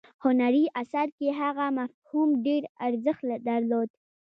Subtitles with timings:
[0.23, 3.89] هنري اثر کې هغه مفهوم ډیر ارزښت درلود.